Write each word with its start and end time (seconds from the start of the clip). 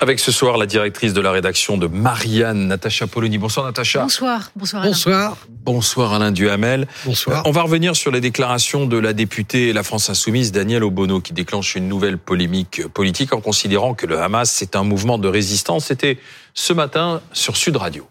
Avec 0.00 0.20
ce 0.20 0.30
soir 0.30 0.56
la 0.56 0.66
directrice 0.66 1.12
de 1.12 1.20
la 1.20 1.32
rédaction 1.32 1.76
de 1.76 1.88
Marianne, 1.88 2.68
Natacha 2.68 3.06
Polony. 3.06 3.36
Bonsoir 3.36 3.66
Natacha. 3.66 4.00
Bonsoir. 4.00 4.52
Bonsoir 4.54 4.82
Alain. 4.82 4.92
Bonsoir. 4.92 5.36
Bonsoir 5.64 6.14
Alain 6.14 6.30
Duhamel. 6.30 6.86
Bonsoir. 7.04 7.42
On 7.46 7.50
va 7.50 7.62
revenir 7.62 7.96
sur 7.96 8.12
les 8.12 8.20
déclarations 8.20 8.86
de 8.86 8.96
la 8.96 9.12
députée 9.12 9.72
La 9.72 9.82
France 9.82 10.08
Insoumise, 10.08 10.52
Danielle 10.52 10.84
Obono, 10.84 11.20
qui 11.20 11.32
déclenche 11.32 11.74
une 11.74 11.88
nouvelle 11.88 12.16
polémique 12.16 12.86
politique 12.88 13.34
en 13.34 13.40
considérant 13.40 13.94
que 13.94 14.06
le 14.06 14.20
Hamas 14.20 14.50
c'est 14.50 14.76
un 14.76 14.84
mouvement 14.84 15.18
de 15.18 15.28
résistance. 15.28 15.86
C'était 15.86 16.18
ce 16.54 16.72
matin 16.72 17.20
sur 17.32 17.56
Sud 17.56 17.76
Radio. 17.76 18.08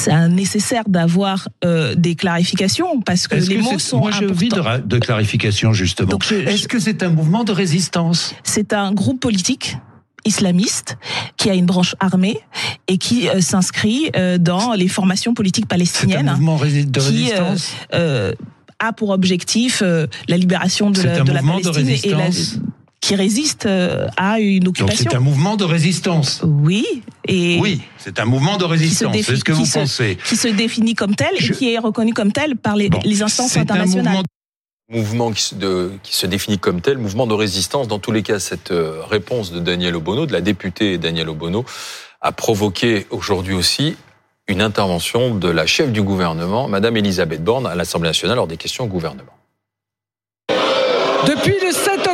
C'est 0.00 0.10
nécessaire 0.28 0.84
d'avoir 0.88 1.48
euh, 1.64 1.94
des 1.94 2.14
clarifications 2.14 3.00
parce 3.02 3.28
que 3.28 3.36
les 3.36 3.56
que 3.56 3.60
mots 3.62 3.78
sont 3.78 3.98
Moi, 3.98 4.10
j'ai 4.10 4.26
envie 4.26 4.48
de, 4.48 4.80
de 4.80 4.98
clarification, 4.98 5.72
justement. 5.72 6.18
Je- 6.22 6.34
Est-ce 6.34 6.66
que 6.66 6.78
c'est 6.80 7.02
un 7.02 7.10
mouvement 7.10 7.44
de 7.44 7.52
résistance? 7.52 8.34
C'est 8.42 8.72
un 8.72 8.92
groupe 8.92 9.20
politique 9.20 9.76
islamiste 10.24 10.96
qui 11.36 11.50
a 11.50 11.54
une 11.54 11.66
branche 11.66 11.94
armée 12.00 12.38
et 12.88 12.96
qui 12.96 13.28
euh, 13.28 13.40
s'inscrit 13.40 14.10
euh, 14.16 14.38
dans 14.38 14.72
les 14.72 14.88
formations 14.88 15.34
politiques 15.34 15.66
C'est 15.68 15.74
un 15.74 15.78
palestiniennes 15.78 16.30
mouvement 16.30 16.56
de 16.58 16.64
qui, 17.00 17.00
résistance? 17.00 17.72
euh, 17.94 18.32
a 18.78 18.92
pour 18.92 19.10
objectif 19.10 19.82
la 20.28 20.36
libération 20.36 20.90
de 20.90 21.02
la, 21.02 21.20
de 21.20 21.30
la 21.32 21.42
mouvement 21.42 21.60
de 21.60 21.70
Palestine 21.70 22.10
et 22.10 22.14
la, 22.14 22.28
qui 23.02 23.14
résiste 23.16 23.66
euh, 23.66 24.06
à 24.16 24.38
une 24.38 24.60
Donc 24.60 24.76
occupation. 24.80 25.10
c'est 25.10 25.16
un 25.16 25.20
mouvement 25.20 25.56
de 25.56 25.64
résistance 25.64 26.40
Oui, 26.44 27.02
et 27.26 27.58
Oui, 27.60 27.82
c'est 27.98 28.20
un 28.20 28.24
mouvement 28.24 28.56
de 28.56 28.64
résistance, 28.64 29.14
c'est 29.22 29.36
ce 29.36 29.44
que 29.44 29.52
qui 29.52 29.58
vous 29.58 29.66
se- 29.66 29.78
pensez. 29.80 30.16
qui 30.24 30.36
se 30.36 30.46
définit 30.48 30.94
comme 30.94 31.14
tel 31.16 31.34
Je- 31.38 31.52
et 31.52 31.56
qui 31.56 31.74
est 31.74 31.78
reconnu 31.78 32.14
comme 32.14 32.32
tel 32.32 32.56
par 32.56 32.76
les, 32.76 32.88
Bon, 32.88 33.00
les 33.04 33.20
instances 33.22 33.50
c'est 33.50 33.58
un 33.58 33.62
internationales. 33.62 34.04
mouvement 34.14 34.22
Mouvement 34.90 35.30
qui 35.32 35.42
se, 35.42 35.54
de- 35.54 35.92
qui 36.02 36.14
se 36.16 36.26
définit 36.26 36.58
comme 36.58 36.80
tel, 36.82 36.98
mouvement 36.98 37.26
de 37.26 37.32
résistance. 37.34 37.88
Dans 37.88 37.98
tous 37.98 38.12
les 38.12 38.22
cas, 38.22 38.38
cette 38.38 38.72
euh, 38.72 39.00
réponse 39.08 39.50
de 39.50 39.58
Daniel 39.58 39.96
Obono, 39.96 40.26
de 40.26 40.32
la 40.32 40.40
députée 40.42 40.98
Danielle 40.98 41.30
Obono, 41.30 41.64
a 42.20 42.30
provoqué 42.30 43.06
aujourd'hui 43.10 43.54
aussi 43.54 43.96
une 44.48 44.60
intervention 44.60 45.34
de 45.34 45.48
la 45.48 45.66
chef 45.66 45.90
du 45.92 46.02
gouvernement, 46.02 46.68
Madame 46.68 46.96
Elisabeth 46.98 47.42
Borne, 47.42 47.66
à 47.66 47.74
l'Assemblée 47.74 48.10
nationale 48.10 48.36
lors 48.36 48.46
des 48.46 48.58
questions 48.58 48.84
au 48.84 48.88
gouvernement. 48.88 49.32
Depuis 51.26 51.54
le 51.64 51.70
7 51.72 52.06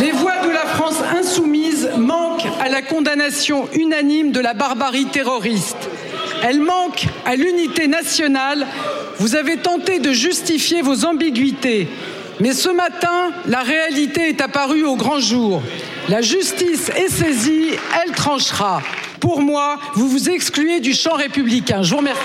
les 0.00 0.10
voix 0.10 0.38
de 0.44 0.50
la 0.50 0.66
France 0.66 1.00
insoumise 1.16 1.88
manquent 1.96 2.46
à 2.60 2.68
la 2.68 2.82
condamnation 2.82 3.68
unanime 3.72 4.32
de 4.32 4.40
la 4.40 4.54
barbarie 4.54 5.06
terroriste. 5.06 5.88
Elles 6.42 6.60
manquent 6.60 7.06
à 7.24 7.36
l'unité 7.36 7.86
nationale. 7.86 8.66
Vous 9.18 9.36
avez 9.36 9.58
tenté 9.58 10.00
de 10.00 10.12
justifier 10.12 10.82
vos 10.82 11.04
ambiguïtés. 11.04 11.88
Mais 12.40 12.52
ce 12.52 12.68
matin, 12.68 13.30
la 13.46 13.62
réalité 13.62 14.28
est 14.28 14.40
apparue 14.40 14.84
au 14.84 14.96
grand 14.96 15.20
jour. 15.20 15.62
La 16.08 16.20
justice 16.20 16.90
est 16.90 17.08
saisie, 17.08 17.70
elle 18.02 18.12
tranchera. 18.12 18.82
Pour 19.20 19.40
moi, 19.40 19.78
vous 19.94 20.08
vous 20.08 20.28
excluez 20.28 20.80
du 20.80 20.92
champ 20.92 21.14
républicain. 21.14 21.82
Je 21.82 21.90
vous 21.90 21.98
remercie. 21.98 22.20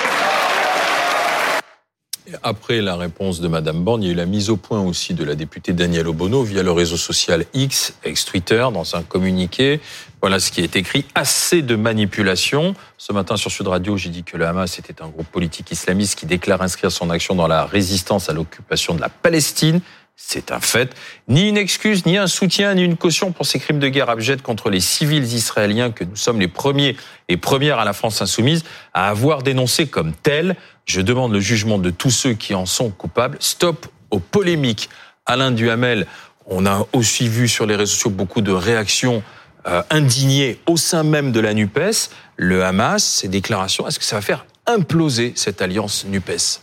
Après 2.43 2.81
la 2.81 2.95
réponse 2.95 3.41
de 3.41 3.47
Madame 3.47 3.83
Borne, 3.83 4.03
il 4.03 4.07
y 4.07 4.09
a 4.09 4.13
eu 4.13 4.15
la 4.15 4.25
mise 4.25 4.49
au 4.49 4.57
point 4.57 4.81
aussi 4.81 5.13
de 5.13 5.23
la 5.23 5.35
députée 5.35 5.73
Danielle 5.73 6.07
Obono 6.07 6.43
via 6.43 6.63
le 6.63 6.71
réseau 6.71 6.97
social 6.97 7.45
X, 7.53 7.95
ex-Twitter, 8.03 8.67
dans 8.73 8.95
un 8.95 9.03
communiqué. 9.03 9.79
Voilà 10.21 10.39
ce 10.39 10.51
qui 10.51 10.61
est 10.61 10.75
écrit. 10.75 11.05
Assez 11.15 11.61
de 11.61 11.75
manipulation. 11.75 12.75
Ce 12.97 13.11
matin 13.13 13.37
sur 13.37 13.51
Sud 13.51 13.67
Radio, 13.67 13.97
j'ai 13.97 14.09
dit 14.09 14.23
que 14.23 14.37
le 14.37 14.45
Hamas 14.45 14.77
était 14.79 15.01
un 15.01 15.07
groupe 15.07 15.27
politique 15.27 15.71
islamiste 15.71 16.19
qui 16.19 16.25
déclare 16.25 16.61
inscrire 16.61 16.91
son 16.91 17.09
action 17.09 17.35
dans 17.35 17.47
la 17.47 17.65
résistance 17.65 18.29
à 18.29 18.33
l'occupation 18.33 18.93
de 18.93 19.01
la 19.01 19.09
Palestine. 19.09 19.81
C'est 20.15 20.51
un 20.51 20.59
fait. 20.59 20.93
Ni 21.27 21.49
une 21.49 21.57
excuse, 21.57 22.05
ni 22.05 22.17
un 22.17 22.27
soutien, 22.27 22.75
ni 22.75 22.83
une 22.83 22.95
caution 22.95 23.31
pour 23.31 23.45
ces 23.45 23.59
crimes 23.59 23.79
de 23.79 23.87
guerre 23.87 24.09
abjects 24.09 24.43
contre 24.43 24.69
les 24.69 24.79
civils 24.79 25.33
israéliens 25.33 25.91
que 25.91 26.03
nous 26.03 26.15
sommes 26.15 26.39
les 26.39 26.47
premiers 26.47 26.95
et 27.27 27.37
premières 27.37 27.79
à 27.79 27.85
la 27.85 27.93
France 27.93 28.21
insoumise 28.21 28.63
à 28.93 29.09
avoir 29.09 29.41
dénoncé 29.41 29.87
comme 29.87 30.13
tels. 30.13 30.55
Je 30.85 31.01
demande 31.01 31.31
le 31.31 31.39
jugement 31.39 31.77
de 31.77 31.89
tous 31.89 32.11
ceux 32.11 32.33
qui 32.33 32.53
en 32.53 32.65
sont 32.65 32.89
coupables. 32.89 33.37
Stop 33.39 33.87
aux 34.09 34.19
polémiques. 34.19 34.89
Alain 35.25 35.51
Duhamel, 35.51 36.07
on 36.45 36.65
a 36.65 36.85
aussi 36.93 37.27
vu 37.27 37.47
sur 37.47 37.65
les 37.65 37.75
réseaux 37.75 37.93
sociaux 37.93 38.09
beaucoup 38.09 38.41
de 38.41 38.51
réactions 38.51 39.23
euh, 39.67 39.83
indignées 39.89 40.59
au 40.65 40.75
sein 40.77 41.03
même 41.03 41.31
de 41.31 41.39
la 41.39 41.53
NUPES. 41.53 42.09
Le 42.35 42.63
Hamas, 42.63 43.03
ces 43.03 43.27
déclarations, 43.27 43.87
est-ce 43.87 43.99
que 43.99 44.05
ça 44.05 44.15
va 44.15 44.21
faire 44.21 44.45
imploser 44.65 45.33
cette 45.35 45.61
alliance 45.61 46.05
NUPES? 46.05 46.61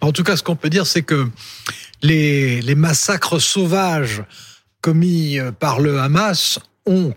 En 0.00 0.12
tout 0.12 0.22
cas, 0.22 0.36
ce 0.36 0.42
qu'on 0.42 0.56
peut 0.56 0.70
dire, 0.70 0.86
c'est 0.86 1.02
que 1.02 1.28
les, 2.02 2.62
les 2.62 2.74
massacres 2.74 3.40
sauvages 3.40 4.22
commis 4.80 5.38
euh, 5.38 5.50
par 5.50 5.80
le 5.80 5.98
Hamas 5.98 6.60
ont, 6.86 7.12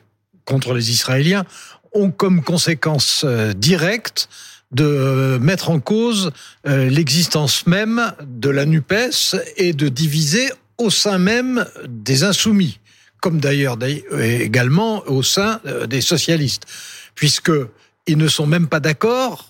contre 0.46 0.74
les 0.74 0.90
Israéliens, 0.90 1.46
ont 1.94 2.12
comme 2.12 2.44
conséquence 2.44 3.24
euh, 3.26 3.54
directe 3.54 4.30
de 4.72 4.86
euh, 4.86 5.40
mettre 5.40 5.70
en 5.70 5.80
cause 5.80 6.32
euh, 6.68 6.90
l'existence 6.90 7.66
même 7.66 8.14
de 8.24 8.50
la 8.50 8.66
NUPES 8.66 9.36
et 9.58 9.74
de 9.74 9.90
diviser 9.90 10.50
au 10.78 10.90
sein 10.90 11.18
même 11.18 11.66
des 11.88 12.24
insoumis, 12.24 12.80
comme 13.22 13.40
d'ailleurs 13.40 13.78
également 14.20 15.04
au 15.08 15.24
sein 15.24 15.60
euh, 15.66 15.88
des 15.88 16.02
socialistes, 16.02 16.66
puisque 17.16 17.52
ils 18.08 18.18
ne 18.18 18.28
sont 18.28 18.48
même 18.48 18.68
pas 18.68 18.80
d'accord 18.80 19.49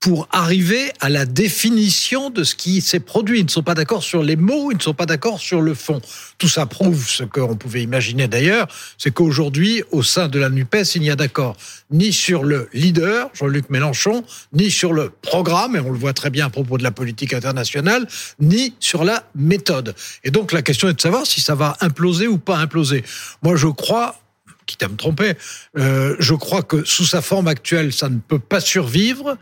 pour 0.00 0.28
arriver 0.30 0.92
à 1.00 1.08
la 1.08 1.26
définition 1.26 2.30
de 2.30 2.44
ce 2.44 2.54
qui 2.54 2.80
s'est 2.80 3.00
produit. 3.00 3.40
Ils 3.40 3.44
ne 3.46 3.50
sont 3.50 3.64
pas 3.64 3.74
d'accord 3.74 4.02
sur 4.02 4.22
les 4.22 4.36
mots, 4.36 4.70
ils 4.70 4.76
ne 4.76 4.82
sont 4.82 4.94
pas 4.94 5.06
d'accord 5.06 5.40
sur 5.40 5.60
le 5.60 5.74
fond. 5.74 6.00
Tout 6.38 6.48
ça 6.48 6.66
prouve 6.66 7.08
ce 7.08 7.24
qu'on 7.24 7.56
pouvait 7.56 7.82
imaginer 7.82 8.28
d'ailleurs, 8.28 8.68
c'est 8.96 9.10
qu'aujourd'hui, 9.10 9.82
au 9.90 10.02
sein 10.02 10.28
de 10.28 10.38
la 10.38 10.50
NUPES, 10.50 10.94
il 10.94 11.02
n'y 11.02 11.10
a 11.10 11.16
d'accord 11.16 11.56
ni 11.90 12.12
sur 12.12 12.44
le 12.44 12.68
leader, 12.72 13.30
Jean-Luc 13.34 13.70
Mélenchon, 13.70 14.22
ni 14.52 14.70
sur 14.70 14.92
le 14.92 15.10
programme, 15.22 15.74
et 15.74 15.80
on 15.80 15.90
le 15.90 15.98
voit 15.98 16.12
très 16.12 16.30
bien 16.30 16.46
à 16.46 16.50
propos 16.50 16.78
de 16.78 16.82
la 16.82 16.90
politique 16.90 17.32
internationale, 17.32 18.06
ni 18.40 18.74
sur 18.78 19.04
la 19.04 19.24
méthode. 19.34 19.94
Et 20.22 20.30
donc 20.30 20.52
la 20.52 20.62
question 20.62 20.88
est 20.88 20.94
de 20.94 21.00
savoir 21.00 21.26
si 21.26 21.40
ça 21.40 21.54
va 21.54 21.76
imploser 21.80 22.28
ou 22.28 22.38
pas 22.38 22.58
imploser. 22.58 23.04
Moi, 23.42 23.56
je 23.56 23.68
crois 23.68 24.16
quitte 24.68 24.82
à 24.84 24.88
me 24.88 24.96
tromper, 24.96 25.32
euh, 25.78 26.14
je 26.20 26.34
crois 26.34 26.62
que 26.62 26.84
sous 26.84 27.06
sa 27.06 27.22
forme 27.22 27.48
actuelle, 27.48 27.92
ça 27.92 28.08
ne 28.08 28.18
peut 28.18 28.38
pas 28.38 28.60
survivre, 28.60 29.36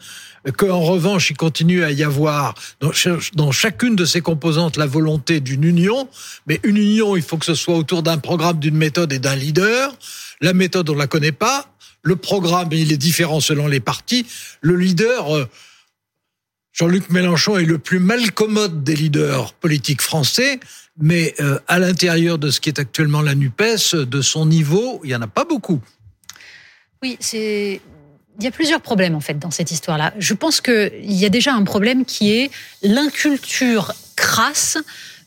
qu'en 0.57 0.81
revanche, 0.81 1.31
il 1.31 1.37
continue 1.37 1.83
à 1.83 1.91
y 1.91 2.05
avoir 2.05 2.55
dans, 2.81 2.93
ch- 2.93 3.33
dans 3.35 3.51
chacune 3.51 3.97
de 3.97 4.05
ses 4.05 4.21
composantes 4.21 4.77
la 4.77 4.87
volonté 4.87 5.41
d'une 5.41 5.65
union, 5.65 6.09
mais 6.47 6.61
une 6.63 6.77
union, 6.77 7.17
il 7.17 7.23
faut 7.23 7.37
que 7.37 7.45
ce 7.45 7.55
soit 7.55 7.75
autour 7.75 8.05
d'un 8.05 8.19
programme, 8.19 8.61
d'une 8.61 8.77
méthode 8.77 9.13
et 9.13 9.19
d'un 9.19 9.35
leader. 9.35 9.95
La 10.41 10.53
méthode, 10.53 10.89
on 10.89 10.95
la 10.95 11.09
connaît 11.09 11.33
pas. 11.33 11.69
Le 12.03 12.15
programme, 12.15 12.69
il 12.71 12.93
est 12.93 12.97
différent 12.97 13.41
selon 13.41 13.67
les 13.67 13.81
partis. 13.81 14.25
Le 14.61 14.77
leader, 14.77 15.37
euh, 15.37 15.49
Jean-Luc 16.73 17.11
Mélenchon 17.11 17.57
est 17.57 17.65
le 17.65 17.79
plus 17.79 17.99
malcommode 17.99 18.85
des 18.85 18.95
leaders 18.95 19.55
politiques 19.55 20.03
français, 20.03 20.61
mais 20.99 21.35
euh, 21.41 21.59
à 21.69 21.79
l'intérieur 21.79 22.39
de 22.39 22.51
ce 22.51 22.61
qui 22.61 22.69
est 22.69 22.79
actuellement 22.79 23.23
la 23.23 23.35
NUPES, 23.35 23.95
de 23.95 24.23
son 24.23 24.47
niveau, 24.47 25.01
il 25.05 25.11
y 25.11 25.17
en 25.17 25.23
a 25.23 25.27
pas 25.27 25.45
beaucoup. 25.45 25.81
Oui, 27.03 27.17
c'est. 27.21 27.81
Il 28.39 28.45
y 28.45 28.47
a 28.47 28.51
plusieurs 28.51 28.83
problèmes 28.83 29.15
en 29.15 29.21
fait 29.21 29.39
dans 29.39 29.51
cette 29.51 29.71
histoire-là. 29.71 30.13
Je 30.19 30.35
pense 30.35 30.61
qu'il 30.61 30.93
y 31.05 31.25
a 31.25 31.31
déjà 31.31 31.55
un 31.55 31.65
problème 31.65 32.05
qui 32.05 32.33
est 32.33 32.51
l'inculture 32.83 33.95
crasse 34.15 34.77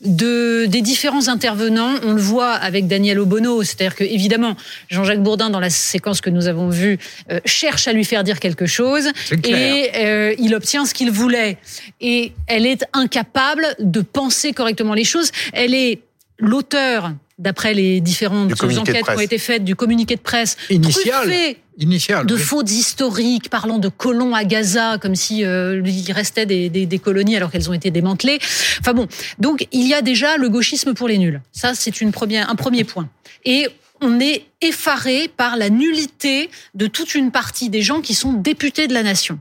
de, 0.01 0.65
des 0.65 0.81
différents 0.81 1.27
intervenants. 1.27 1.95
On 2.03 2.13
le 2.13 2.21
voit 2.21 2.53
avec 2.53 2.87
Daniel 2.87 3.19
Obono, 3.19 3.63
c'est-à-dire 3.63 3.95
que 3.95 4.03
évidemment 4.03 4.55
Jean-Jacques 4.89 5.21
Bourdin 5.21 5.49
dans 5.49 5.59
la 5.59 5.69
séquence 5.69 6.21
que 6.21 6.29
nous 6.29 6.47
avons 6.47 6.69
vue 6.69 6.97
euh, 7.31 7.39
cherche 7.45 7.87
à 7.87 7.93
lui 7.93 8.05
faire 8.05 8.23
dire 8.23 8.39
quelque 8.39 8.65
chose 8.65 9.09
et 9.43 9.91
euh, 9.95 10.33
il 10.39 10.55
obtient 10.55 10.85
ce 10.85 10.93
qu'il 10.93 11.11
voulait. 11.11 11.57
Et 12.01 12.33
elle 12.47 12.65
est 12.65 12.85
incapable 12.93 13.65
de 13.79 14.01
penser 14.01 14.53
correctement 14.53 14.93
les 14.93 15.03
choses. 15.03 15.31
Elle 15.53 15.73
est 15.73 16.01
l'auteur, 16.39 17.11
d'après 17.37 17.73
les 17.73 18.01
différentes 18.01 18.51
enquêtes 18.51 19.05
qui 19.05 19.11
ont 19.11 19.19
été 19.19 19.37
faites, 19.37 19.63
du 19.63 19.75
communiqué 19.75 20.15
de 20.15 20.21
presse 20.21 20.57
Initial. 20.69 21.23
truffé 21.23 21.57
Initial. 21.79 22.25
de 22.25 22.35
oui. 22.35 22.41
fautes 22.41 22.71
historiques 22.71 23.49
parlant 23.49 23.77
de 23.77 23.89
colons 23.89 24.35
à 24.35 24.43
Gaza, 24.43 24.97
comme 24.99 25.15
si 25.15 25.45
euh, 25.45 25.81
il 25.85 26.11
restait 26.11 26.45
des, 26.45 26.69
des, 26.69 26.85
des 26.85 26.99
colonies 26.99 27.35
alors 27.35 27.51
qu'elles 27.51 27.69
ont 27.69 27.73
été 27.73 27.89
démantelées. 27.89 28.39
Enfin 28.79 28.93
bon, 28.93 29.07
donc 29.39 29.67
il 29.71 29.87
y 29.87 29.93
a 29.93 30.01
déjà 30.01 30.37
le 30.37 30.49
gauchisme 30.49 30.93
pour 30.93 31.07
les 31.07 31.17
nuls. 31.17 31.41
Ça, 31.51 31.73
c'est 31.73 32.01
une 32.01 32.11
première, 32.11 32.49
un 32.49 32.55
premier 32.55 32.83
point. 32.83 33.09
Et 33.45 33.67
on 34.01 34.19
est 34.19 34.45
effaré 34.61 35.29
par 35.35 35.57
la 35.57 35.69
nullité 35.69 36.49
de 36.73 36.87
toute 36.87 37.15
une 37.15 37.31
partie 37.31 37.69
des 37.69 37.81
gens 37.81 38.01
qui 38.01 38.13
sont 38.13 38.33
députés 38.33 38.87
de 38.87 38.93
la 38.93 39.03
nation. 39.03 39.39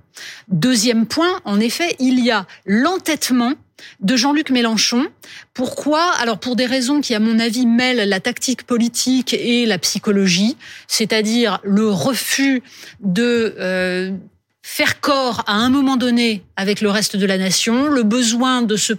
Deuxième 0.49 1.06
point, 1.06 1.41
en 1.44 1.61
effet, 1.61 1.96
il 1.99 2.25
y 2.25 2.31
a 2.31 2.46
l'entêtement 2.67 3.55
de 4.00 4.16
Jean-Luc 4.16 4.50
Mélenchon. 4.50 5.06
Pourquoi? 5.54 6.12
Alors 6.20 6.38
pour 6.38 6.56
des 6.56 6.66
raisons 6.66 7.00
qui, 7.00 7.14
à 7.14 7.20
mon 7.20 7.38
avis, 7.38 7.66
mêlent 7.66 8.08
la 8.08 8.20
tactique 8.20 8.64
politique 8.64 9.34
et 9.34 9.66
la 9.66 9.78
psychologie, 9.78 10.56
c'est-à-dire 10.86 11.60
le 11.62 11.88
refus 11.90 12.62
de 13.00 13.54
euh, 13.58 14.12
faire 14.62 15.00
corps 15.00 15.44
à 15.46 15.54
un 15.54 15.70
moment 15.70 15.96
donné 15.96 16.42
avec 16.56 16.80
le 16.80 16.90
reste 16.90 17.16
de 17.16 17.26
la 17.26 17.38
nation, 17.38 17.88
le 17.88 18.02
besoin 18.02 18.62
de 18.62 18.76
se 18.76 18.92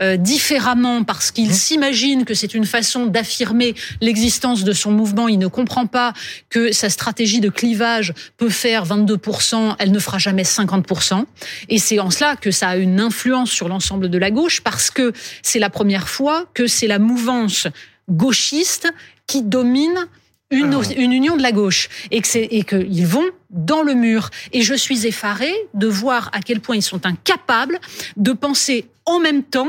euh, 0.00 0.16
différemment 0.16 1.04
parce 1.04 1.30
qu'il 1.30 1.52
Mmh. 1.52 1.54
s'imagine 1.54 2.24
que 2.24 2.34
c'est 2.34 2.54
une 2.54 2.64
façon 2.64 3.06
d'affirmer 3.06 3.74
l'existence 4.00 4.64
de 4.64 4.72
son 4.72 4.90
mouvement. 4.90 5.28
Il 5.28 5.38
ne 5.38 5.46
comprend 5.46 5.86
pas 5.86 6.12
que 6.48 6.72
sa 6.72 6.88
stratégie 6.88 7.40
de 7.40 7.48
clivage 7.48 8.14
peut 8.38 8.48
faire 8.48 8.86
22%, 8.86 9.76
elle 9.78 9.92
ne 9.92 9.98
fera 9.98 10.18
jamais 10.18 10.44
50%. 10.44 11.24
Et 11.68 11.78
c'est 11.78 11.98
en 11.98 12.10
cela 12.10 12.36
que 12.36 12.50
ça 12.50 12.68
a 12.68 12.76
une 12.76 13.00
influence 13.00 13.50
sur 13.50 13.68
l'ensemble 13.68 14.08
de 14.08 14.18
la 14.18 14.30
gauche 14.30 14.60
parce 14.62 14.90
que 14.90 15.12
c'est 15.42 15.58
la 15.58 15.70
première 15.70 16.08
fois 16.08 16.46
que 16.54 16.66
c'est 16.66 16.86
la 16.86 16.98
mouvance 16.98 17.66
gauchiste 18.08 18.88
qui 19.26 19.42
domine 19.42 20.06
une, 20.52 20.74
Ah. 20.74 20.92
une 20.96 21.12
union 21.12 21.36
de 21.36 21.42
la 21.42 21.50
gauche 21.50 21.88
et 22.10 22.20
que 22.20 22.28
c'est 22.28 22.44
et 22.50 22.62
qu'ils 22.62 23.06
vont 23.06 23.28
dans 23.50 23.82
le 23.82 23.94
mur. 23.94 24.30
Et 24.52 24.62
je 24.62 24.74
suis 24.74 25.06
effarée 25.06 25.54
de 25.74 25.88
voir 25.88 26.30
à 26.32 26.40
quel 26.40 26.60
point 26.60 26.76
ils 26.76 26.82
sont 26.82 27.04
incapables 27.06 27.80
de 28.16 28.32
penser 28.32 28.86
en 29.06 29.18
même 29.18 29.42
temps 29.42 29.68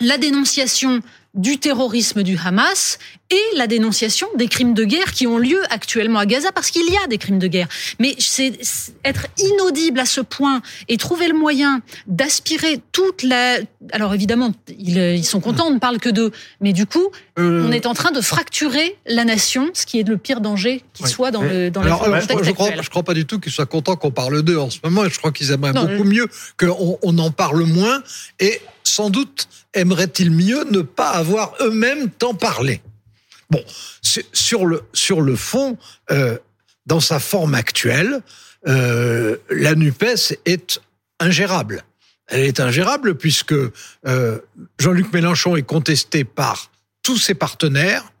la 0.00 0.18
dénonciation 0.18 1.00
du 1.34 1.58
terrorisme 1.58 2.22
du 2.22 2.38
Hamas 2.44 2.98
et 3.30 3.40
la 3.56 3.66
dénonciation 3.66 4.26
des 4.36 4.48
crimes 4.48 4.74
de 4.74 4.84
guerre 4.84 5.12
qui 5.12 5.26
ont 5.26 5.38
lieu 5.38 5.62
actuellement 5.70 6.18
à 6.18 6.26
Gaza 6.26 6.52
parce 6.52 6.70
qu'il 6.70 6.84
y 6.92 6.96
a 7.02 7.06
des 7.06 7.16
crimes 7.16 7.38
de 7.38 7.46
guerre. 7.46 7.68
Mais 7.98 8.14
c'est 8.18 8.58
être 9.04 9.26
inaudible 9.38 9.98
à 10.00 10.04
ce 10.04 10.20
point 10.20 10.60
et 10.88 10.98
trouver 10.98 11.28
le 11.28 11.34
moyen 11.34 11.80
d'aspirer 12.06 12.80
toute 12.92 13.22
la. 13.22 13.56
Alors 13.92 14.12
évidemment, 14.12 14.52
ils, 14.78 15.24
sont 15.24 15.40
contents, 15.40 15.68
on 15.68 15.74
ne 15.74 15.78
parle 15.78 15.98
que 15.98 16.10
d'eux, 16.10 16.32
mais 16.60 16.72
du 16.74 16.84
coup, 16.86 17.08
Euh, 17.38 17.66
on 17.66 17.72
est 17.72 17.86
en 17.86 17.94
train 17.94 18.10
de 18.10 18.20
fracturer 18.20 18.98
la 19.06 19.24
nation, 19.24 19.70
ce 19.72 19.86
qui 19.86 19.98
est 20.00 20.06
le 20.06 20.18
pire 20.18 20.42
danger 20.42 20.82
qui 20.92 21.04
Oui. 21.04 21.08
soit 21.10 21.30
dans 21.30 21.40
le 21.40 21.70
dans 21.70 21.80
Alors, 21.80 22.04
alors, 22.04 22.20
je, 22.20 22.26
je 22.82 22.90
crois, 22.90 23.02
pas 23.02 23.14
du 23.14 23.24
tout 23.24 23.40
qu'ils 23.40 23.52
soient 23.52 23.64
contents 23.64 23.96
qu'on 23.96 24.10
parle 24.10 24.42
d'eux 24.42 24.58
en 24.58 24.68
ce 24.68 24.76
moment. 24.84 25.06
Et 25.06 25.10
je 25.10 25.16
crois 25.16 25.32
qu'ils 25.32 25.50
aimeraient 25.50 25.72
Non, 25.72 25.84
beaucoup 25.86 26.04
je- 26.04 26.10
mieux 26.14 26.28
qu'on 26.60 26.98
on 27.00 27.16
en 27.18 27.30
parle 27.30 27.62
moins. 27.64 28.02
Et 28.38 28.60
sans 28.84 29.10
doute 29.10 29.48
aimeraient-ils 29.74 30.30
mieux 30.30 30.64
ne 30.70 30.82
pas 30.82 31.10
avoir 31.10 31.54
eux-mêmes 31.60 32.10
tant 32.10 32.34
parlé. 32.34 32.82
Bon, 33.50 33.62
sur 34.32 34.66
le, 34.66 34.82
sur 34.92 35.20
le 35.20 35.36
fond, 35.36 35.76
euh, 36.10 36.38
dans 36.86 37.00
sa 37.00 37.20
forme 37.20 37.54
actuelle, 37.54 38.22
euh, 38.66 39.36
la 39.50 39.74
NUPES 39.74 40.38
est 40.46 40.80
ingérable. 41.20 41.84
Elle 42.28 42.40
est 42.40 42.60
ingérable 42.60 43.16
puisque 43.16 43.54
euh, 44.06 44.38
Jean-Luc 44.78 45.12
Mélenchon 45.12 45.56
est 45.56 45.62
contesté 45.62 46.24
par 46.24 46.70
tous 47.02 47.18
ses 47.18 47.34
partenaires, 47.34 48.12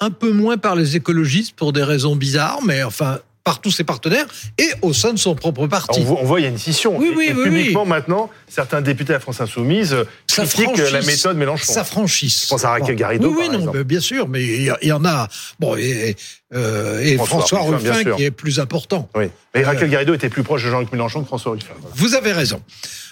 un 0.00 0.10
peu 0.10 0.32
moins 0.32 0.58
par 0.58 0.74
les 0.74 0.96
écologistes 0.96 1.54
pour 1.54 1.72
des 1.72 1.84
raisons 1.84 2.16
bizarres, 2.16 2.62
mais 2.64 2.82
enfin 2.82 3.20
par 3.44 3.60
tous 3.60 3.70
ses 3.70 3.84
partenaires 3.84 4.26
et 4.56 4.70
au 4.80 4.94
sein 4.94 5.12
de 5.12 5.18
son 5.18 5.34
propre 5.34 5.66
parti. 5.66 6.00
On 6.00 6.04
voit, 6.04 6.18
on 6.22 6.24
voit, 6.24 6.40
il 6.40 6.44
y 6.44 6.46
a 6.46 6.48
une 6.48 6.56
scission. 6.58 6.96
Oui, 6.96 7.08
Et- 7.12 7.14
oui, 7.14 7.26
et 7.28 7.32
oui, 7.34 7.44
publiquement, 7.44 7.82
oui. 7.82 7.88
maintenant, 7.90 8.30
certains 8.48 8.80
députés 8.80 9.08
de 9.08 9.12
la 9.12 9.20
France 9.20 9.38
Insoumise 9.42 9.92
euh, 9.92 10.04
Ça 10.26 10.46
critiquent 10.46 10.70
franchisse- 10.76 10.92
la 10.92 11.02
méthode 11.02 11.36
Mélenchon. 11.36 11.72
Ça 11.72 11.84
franchisse. 11.84 12.44
Je 12.44 12.48
pense 12.48 12.64
à 12.64 12.70
Raquel. 12.70 12.96
Garrido, 12.96 13.28
Oui, 13.28 13.34
oui, 13.38 13.44
par 13.44 13.52
non, 13.52 13.58
exemple. 13.60 13.78
mais 13.78 13.84
bien 13.84 14.00
sûr, 14.00 14.28
mais 14.28 14.42
il 14.42 14.74
y, 14.82 14.92
en 14.92 15.04
a. 15.04 15.28
Bon, 15.60 15.76
et, 15.76 16.16
euh, 16.54 17.00
et 17.00 17.16
François 17.16 17.58
François, 17.58 17.76
Ruffin, 17.76 18.16
qui 18.16 18.24
est 18.24 18.30
plus 18.30 18.58
important. 18.60 19.10
Oui. 19.14 19.26
Mais 19.54 19.62
Euh, 19.62 19.66
Raquel 19.66 19.90
Garrido 19.90 20.14
était 20.14 20.30
plus 20.30 20.42
proche 20.42 20.64
de 20.64 20.70
Jean-Luc 20.70 20.90
Mélenchon 20.92 21.20
que 21.20 21.26
François 21.26 21.52
Ruffin. 21.52 21.74
Voilà. 21.78 21.94
Vous 21.96 22.14
avez 22.14 22.32
raison. 22.32 22.62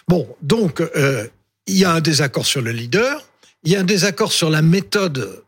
Bon, 0.08 0.26
donc 0.40 0.80
euh, 0.80 1.26
il 1.66 1.76
y 1.76 1.84
a 1.84 1.92
un 1.92 2.00
désaccord 2.00 2.46
sur 2.46 2.62
le 2.62 2.70
leader, 2.72 3.22
il 3.64 3.72
y 3.72 3.76
a 3.76 3.80
un 3.80 3.84
désaccord 3.84 4.32
sur 4.32 4.48
la 4.48 4.62
méthode 4.62 5.42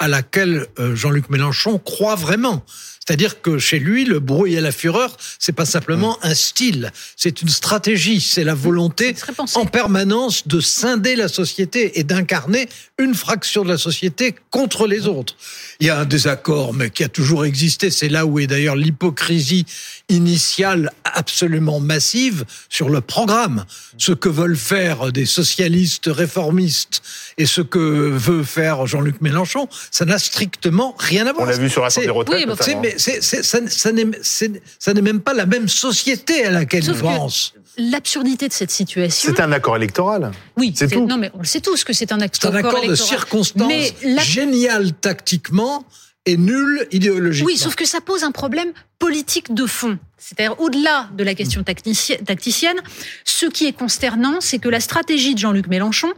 à, 0.00 0.08
laquelle 0.08 0.66
euh, 0.80 0.96
Jean-Luc 0.96 1.28
Mélenchon 1.30 1.78
croit 1.78 2.16
vraiment. 2.16 2.64
C'est-à-dire 3.06 3.40
que 3.40 3.58
chez 3.58 3.78
lui, 3.78 4.04
le 4.04 4.20
bruit 4.20 4.54
et 4.54 4.60
la 4.60 4.72
fureur, 4.72 5.16
c'est 5.38 5.52
pas 5.54 5.64
simplement 5.64 6.18
un 6.22 6.34
style, 6.34 6.92
c'est 7.16 7.40
une 7.42 7.48
stratégie, 7.48 8.20
c'est 8.20 8.44
la 8.44 8.54
volonté 8.54 9.14
serait 9.16 9.32
pensé. 9.32 9.58
en 9.58 9.64
permanence 9.66 10.46
de 10.46 10.60
scinder 10.60 11.16
la 11.16 11.26
société 11.28 11.98
et 11.98 12.04
d'incarner 12.04 12.68
une 12.98 13.14
fraction 13.14 13.64
de 13.64 13.68
la 13.70 13.78
société 13.78 14.34
contre 14.50 14.86
les 14.86 15.06
autres. 15.08 15.34
Il 15.80 15.86
y 15.86 15.90
a 15.90 15.98
un 15.98 16.04
désaccord, 16.04 16.74
mais 16.74 16.90
qui 16.90 17.02
a 17.02 17.08
toujours 17.08 17.44
existé. 17.46 17.90
C'est 17.90 18.10
là 18.10 18.26
où 18.26 18.38
est 18.38 18.46
d'ailleurs 18.46 18.76
l'hypocrisie 18.76 19.64
initiale 20.10 20.92
absolument 21.04 21.80
massive 21.80 22.44
sur 22.68 22.90
le 22.90 23.00
programme. 23.00 23.64
Ce 23.96 24.12
que 24.12 24.28
veulent 24.28 24.56
faire 24.56 25.10
des 25.10 25.26
socialistes 25.26 26.08
réformistes 26.12 27.02
et 27.38 27.46
ce 27.46 27.62
que 27.62 27.78
veut 27.78 28.44
faire 28.44 28.86
Jean-Luc 28.86 29.20
Mélenchon, 29.22 29.68
ça 29.90 30.04
n'a 30.04 30.18
strictement 30.18 30.94
rien 30.98 31.26
à 31.26 31.30
On 31.30 31.34
voir. 31.34 31.46
l'a 31.48 31.56
vu 31.56 31.70
sur 31.70 31.82
la 31.82 31.88
des 31.88 32.08
retraites. 32.10 32.46
oui, 32.46 32.76
mais 32.82 32.98
ça, 33.00 33.42
ça 33.68 33.92
n'est 33.92 34.06
c'est- 34.22 34.62
ça 34.78 34.92
n'est 34.94 35.02
même 35.02 35.20
pas 35.20 35.34
la 35.34 35.46
même 35.46 35.68
société 35.68 36.44
à 36.44 36.50
laquelle 36.50 36.84
Sauf 36.84 36.98
ils 36.98 37.02
pensent. 37.02 37.54
L'absurdité 37.78 38.48
de 38.48 38.52
cette 38.52 38.70
situation. 38.70 39.32
C'est 39.34 39.40
un 39.40 39.52
accord 39.52 39.76
électoral. 39.76 40.32
Oui, 40.56 40.72
c'est 40.76 40.88
tout. 40.88 41.06
Non, 41.06 41.16
mais 41.16 41.30
on 41.34 41.38
le 41.38 41.44
sait 41.44 41.60
tous 41.60 41.84
que 41.84 41.92
c'est 41.92 42.12
un 42.12 42.18
C'est 42.18 42.44
accord, 42.44 42.54
un 42.54 42.58
accord 42.58 42.80
de 42.80 42.86
électoral. 42.86 43.08
circonstance 43.08 43.68
Mais 43.68 43.92
la- 44.02 44.22
génial 44.22 44.92
tactiquement 44.92 45.84
et 46.26 46.36
nul 46.36 46.86
idéologiquement. 46.90 47.46
Oui, 47.46 47.56
sauf 47.56 47.74
que 47.76 47.86
ça 47.86 48.00
pose 48.00 48.24
un 48.24 48.32
problème 48.32 48.72
politique 48.98 49.54
de 49.54 49.64
fond. 49.66 49.98
C'est-à-dire, 50.18 50.60
au-delà 50.60 51.08
de 51.16 51.24
la 51.24 51.34
question 51.34 51.62
tactici- 51.62 52.22
tacticienne, 52.24 52.76
ce 53.24 53.46
qui 53.46 53.66
est 53.66 53.72
consternant, 53.72 54.40
c'est 54.40 54.58
que 54.58 54.68
la 54.68 54.80
stratégie 54.80 55.34
de 55.34 55.38
Jean-Luc 55.38 55.66
Mélenchon 55.68 56.12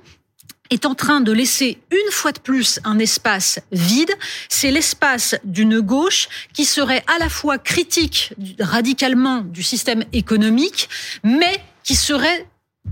est 0.73 0.87
en 0.87 0.95
train 0.95 1.21
de 1.21 1.33
laisser 1.33 1.79
une 1.91 2.13
fois 2.13 2.33
de 2.33 2.39
plus 2.39 2.81
un 2.85 2.99
espace 2.99 3.61
vide. 3.73 4.11
C'est 4.49 4.71
l'espace 4.71 5.37
d'une 5.45 5.81
gauche 5.81 6.29
qui 6.53 6.65
serait 6.65 7.05
à 7.15 7.19
la 7.19 7.29
fois 7.29 7.59
critique 7.59 8.33
radicalement 8.59 9.41
du 9.41 9.63
système 9.63 10.05
économique, 10.13 10.89
mais 11.25 11.61
qui 11.85 11.95
serait 11.95 12.47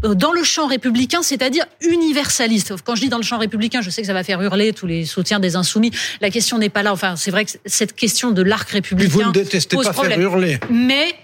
euh, 0.05 0.15
dans 0.15 0.33
le 0.33 0.45
champ 0.45 0.67
républicain, 0.67 1.23
c'est-à-dire 1.23 1.65
universaliste. 1.81 2.75
Quand 2.85 2.95
je 2.95 3.03
dis 3.03 3.09
dans 3.09 3.17
le 3.17 3.23
champ 3.23 3.39
républicain, 3.39 3.81
je 3.81 3.91
sais 3.91 4.03
que 4.03 4.07
ça 4.07 4.15
va 4.15 4.25
faire 4.25 4.41
hurler 4.41 4.73
tous 4.73 4.87
les 4.87 5.05
soutiens 5.05 5.41
des 5.41 5.57
insoumis. 5.57 5.91
La 6.21 6.31
question 6.31 6.59
n'est 6.59 6.69
pas 6.69 6.83
là. 6.83 6.93
Enfin, 6.93 7.17
c'est 7.17 7.31
vrai 7.31 7.45
que 7.45 7.53
cette 7.67 7.95
question 7.95 8.31
de 8.31 8.43
l'arc 8.43 8.69
Puis 8.69 8.81
vous 8.81 8.97
républicain 8.97 9.29
ne 9.29 9.33
détestez 9.33 9.77
pose 9.77 9.87
pas 9.87 9.93
problème. 9.93 10.21
faire 10.21 10.31
hurler. 10.31 10.59
Mais 10.71 11.15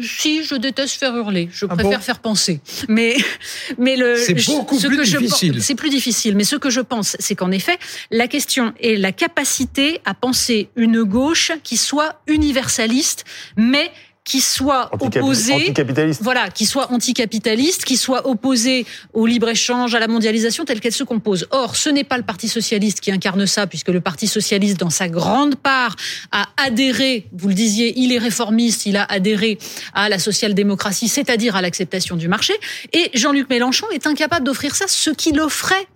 si 0.00 0.44
je 0.44 0.54
déteste 0.54 0.98
faire 0.98 1.16
hurler, 1.16 1.48
je 1.52 1.66
Ah 1.68 1.74
préfère 1.74 1.98
bon 1.98 2.04
faire 2.04 2.18
penser. 2.18 2.60
Mais 2.88 3.16
mais 3.78 3.96
le 3.96 4.16
C'est 4.16 4.34
beaucoup 4.46 4.78
ce 4.78 4.86
plus 4.86 4.98
que 4.98 5.02
difficile. 5.02 5.62
C'est 5.62 5.74
plus 5.74 5.90
difficile, 5.90 6.36
mais 6.36 6.44
ce 6.44 6.56
que 6.56 6.70
je 6.70 6.80
pense, 6.80 7.16
c'est 7.18 7.34
qu'en 7.34 7.50
effet, 7.50 7.78
la 8.10 8.28
question 8.28 8.74
est 8.80 8.96
la 8.96 9.12
capacité 9.12 10.00
à 10.04 10.14
penser 10.14 10.68
une 10.76 11.02
gauche 11.02 11.52
qui 11.62 11.76
soit 11.76 12.20
universaliste, 12.26 13.24
mais 13.56 13.90
qui 14.26 14.40
soit 14.40 14.90
Anticapitaliste. 14.92 16.20
voilà, 16.20 16.50
qui 16.50 16.66
soit 16.66 16.92
anticapitaliste, 16.92 17.84
qui 17.84 17.96
soit 17.96 18.26
opposé 18.26 18.84
au 19.12 19.24
libre-échange, 19.24 19.94
à 19.94 20.00
la 20.00 20.08
mondialisation 20.08 20.64
telle 20.64 20.80
qu'elle 20.80 20.92
se 20.92 21.04
compose. 21.04 21.46
Or, 21.52 21.76
ce 21.76 21.88
n'est 21.88 22.02
pas 22.02 22.16
le 22.16 22.24
Parti 22.24 22.48
socialiste 22.48 23.00
qui 23.00 23.12
incarne 23.12 23.46
ça, 23.46 23.68
puisque 23.68 23.88
le 23.88 24.00
Parti 24.00 24.26
socialiste, 24.26 24.80
dans 24.80 24.90
sa 24.90 25.08
grande 25.08 25.54
part, 25.54 25.94
a 26.32 26.48
adhéré, 26.56 27.28
vous 27.32 27.46
le 27.46 27.54
disiez, 27.54 27.94
il 27.96 28.12
est 28.12 28.18
réformiste, 28.18 28.84
il 28.84 28.96
a 28.96 29.04
adhéré 29.04 29.58
à 29.94 30.08
la 30.08 30.18
social-démocratie, 30.18 31.06
c'est-à-dire 31.06 31.54
à 31.54 31.62
l'acceptation 31.62 32.16
du 32.16 32.26
marché. 32.26 32.52
Et 32.92 33.10
Jean-Luc 33.14 33.48
Mélenchon 33.48 33.86
est 33.92 34.08
incapable 34.08 34.44
d'offrir 34.44 34.74
ça, 34.74 34.86
ce 34.88 35.10
qu'il 35.10 35.38
offrait 35.38 35.86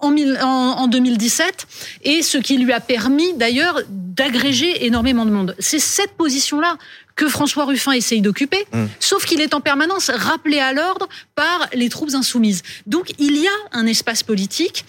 en 0.00 0.86
2017 0.86 1.66
et 2.02 2.22
ce 2.22 2.36
qui 2.38 2.58
lui 2.58 2.72
a 2.72 2.80
permis 2.80 3.32
d'ailleurs 3.34 3.80
d'agréger 3.88 4.84
énormément 4.84 5.24
de 5.24 5.30
monde. 5.30 5.56
C'est 5.58 5.78
cette 5.78 6.12
position-là 6.12 6.76
que 7.16 7.28
François 7.28 7.64
Ruffin 7.64 7.92
essaye 7.92 8.20
d'occuper, 8.20 8.64
Mm. 8.72 8.86
sauf 9.00 9.24
qu'il 9.24 9.40
est 9.40 9.54
en 9.54 9.60
permanence 9.60 10.10
rappelé 10.10 10.58
à 10.58 10.72
l'ordre 10.72 11.08
par 11.34 11.68
les 11.74 11.88
troupes 11.88 12.14
insoumises. 12.14 12.62
Donc 12.86 13.12
il 13.18 13.36
y 13.36 13.46
a 13.46 13.50
un 13.72 13.86
espace 13.86 14.22
politique. 14.22 14.84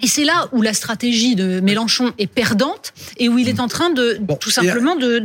Et 0.00 0.06
c'est 0.06 0.22
là 0.22 0.48
où 0.52 0.62
la 0.62 0.74
stratégie 0.74 1.34
de 1.34 1.58
Mélenchon 1.58 2.12
est 2.18 2.28
perdante 2.28 2.92
et 3.16 3.28
où 3.28 3.36
il 3.36 3.48
est 3.48 3.58
en 3.58 3.66
train 3.66 3.90
de 3.90 4.16
Bon, 4.20 4.36
tout 4.36 4.50
a- 4.50 4.52
simplement 4.52 4.94
de, 4.94 5.18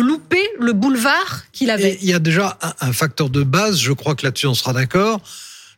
louper 0.00 0.42
le 0.58 0.72
boulevard 0.72 1.44
qu'il 1.52 1.70
avait. 1.70 1.96
il 2.02 2.08
y 2.08 2.12
a 2.12 2.18
déjà 2.18 2.58
un, 2.60 2.88
un 2.88 2.92
facteur 2.92 3.30
de 3.30 3.44
base, 3.44 3.78
je 3.78 3.92
crois 3.92 4.16
que 4.16 4.26
là-dessus 4.26 4.48
on 4.48 4.54
sera 4.54 4.72
d'accord, 4.72 5.20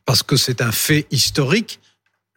parce 0.07 0.23
que 0.23 0.37
c'est 0.37 0.63
un 0.63 0.73
fait 0.73 1.07
historique. 1.11 1.79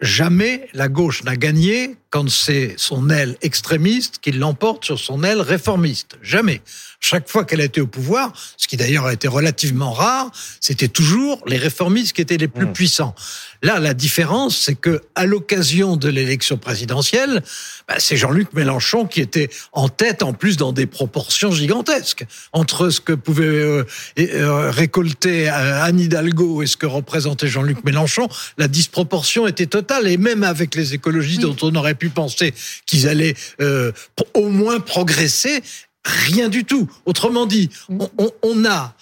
Jamais 0.02 0.68
la 0.74 0.90
gauche 0.90 1.24
n'a 1.24 1.38
gagné 1.38 1.96
quand 2.12 2.30
c'est 2.30 2.76
son 2.78 3.10
aile 3.10 3.38
extrémiste 3.42 4.20
qui 4.22 4.32
l'emporte 4.32 4.86
sur 4.86 5.00
son 5.00 5.24
aile 5.24 5.42
réformiste. 5.42 6.18
Jamais. 6.22 6.62
Chaque 7.00 7.28
fois 7.28 7.46
qu'elle 7.46 7.62
a 7.62 7.64
été 7.64 7.82
au 7.82 7.88
pouvoir, 7.88 8.32
ce 8.58 8.68
qui 8.68 8.78
d'ailleurs 8.78 9.06
a 9.08 9.14
été 9.14 9.28
relativement 9.28 9.92
rare, 9.92 10.30
c'était 10.60 10.88
toujours 10.90 11.42
les 11.48 11.58
réformistes 11.58 12.14
qui 12.14 12.22
étaient 12.22 12.38
les 12.38 12.48
plus 12.48 12.62
Mmh. 12.68 12.74
puissants. 12.74 13.16
Là, 13.64 13.80
la 13.80 13.94
différence, 13.94 14.58
c'est 14.58 14.76
que 14.76 15.02
à 15.16 15.26
l'occasion 15.26 15.96
de 15.96 16.10
l'élection 16.10 16.58
présidentielle, 16.58 17.42
bah, 17.88 17.96
c'est 17.98 18.18
Jean-Luc 18.18 18.54
Mélenchon 18.54 19.06
qui 19.08 19.22
était 19.22 19.50
en 19.72 19.88
tête, 19.90 20.22
en 20.22 20.34
plus 20.34 20.58
dans 20.58 20.74
des 20.74 20.86
proportions 20.86 21.52
gigantesques 21.52 22.26
entre 22.54 22.90
ce 22.90 23.00
que 23.02 23.14
pouvait 23.14 23.44
euh, 23.46 23.84
euh, 24.20 24.70
récolter 24.72 25.50
euh, 25.50 25.84
Anne 25.84 26.00
Hidalgo 26.00 26.62
et 26.62 26.68
ce 26.68 26.78
que 26.78 26.86
représentait 26.86 27.48
Jean-Luc 27.48 27.84
Mélenchon. 27.84 28.28
La 28.58 28.68
disproportion 28.68 29.48
était 29.48 29.66
totale, 29.68 30.08
et 30.08 30.18
même 30.18 30.44
avec 30.44 30.76
les 30.76 30.94
écologistes 30.94 31.44
Oui. 31.44 31.56
dont 31.56 31.68
on 31.68 31.76
aurait 31.76 31.96
pu 32.02 32.10
penser 32.10 32.52
qu'ils 32.88 33.08
allaient 33.08 33.36
euh, 33.62 33.92
au 34.34 34.50
moins 34.50 34.80
progresser, 34.80 35.62
rien 36.04 36.50
du 36.50 36.66
tout. 36.66 36.90
Autrement 37.06 37.46
dit, 37.46 37.70
on, 37.90 38.10
on- 38.18 38.32
on 38.42 38.66
a 38.66 38.96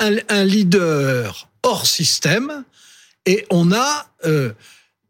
un, 0.00 0.16
un 0.30 0.44
leader 0.44 1.48
hors 1.62 1.86
système 1.86 2.64
et 3.26 3.44
on 3.50 3.70
a 3.70 4.06
euh, 4.24 4.52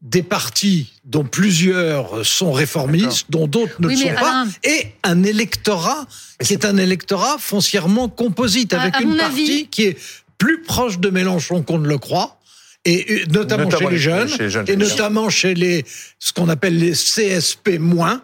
des 0.01 0.25
partis 0.25 0.93
dont 1.05 1.23
plusieurs 1.23 2.27
sont 2.27 2.51
réformistes, 2.51 3.27
dont 3.31 3.47
d'autres 3.47 3.81
ne 3.81 3.87
Oui, 3.87 3.95
le 3.95 4.01
sont 4.01 4.15
pas, 4.15 4.41
Alain- 4.43 4.51
et 4.65 4.93
un 5.05 5.23
électorat 5.23 6.07
qui 6.43 6.55
est 6.55 6.65
un 6.65 6.77
électorat 6.77 7.37
foncièrement 7.39 8.09
composite, 8.09 8.73
avec 8.73 8.97
à 8.97 9.01
une 9.01 9.17
partie 9.17 9.43
avis- 9.43 9.67
qui 9.69 9.85
est 9.85 9.97
plus 10.39 10.63
proche 10.63 10.99
de 10.99 11.09
Mélenchon 11.09 11.63
qu'on 11.63 11.79
ne 11.79 11.87
le 11.87 11.99
croit. 11.99 12.41
Et 12.85 13.07
euh, 13.09 13.25
notamment, 13.31 13.65
Notamment 13.65 13.79
chez 13.79 13.85
les 13.87 13.91
les- 13.93 13.99
jeunes, 13.99 14.29
chez 14.29 14.43
les 14.45 14.51
jeunes, 14.51 14.65
et 14.69 14.77
notamment 14.77 15.31
chez 15.31 15.55
les 15.55 15.85
ce 16.19 16.33
qu'on 16.33 16.49
appelle 16.49 16.79
les 16.79 16.93
CSP 16.93 17.79
moins. 17.79 18.17